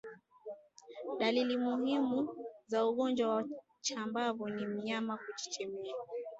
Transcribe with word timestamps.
Dalili 1.19 1.57
muhimu 1.57 2.35
za 2.67 2.85
ugonjwa 2.85 3.35
wa 3.35 3.43
chambavu 3.81 4.49
ni 4.49 4.67
mnyama 4.67 5.17
kuchechemea 5.25 5.95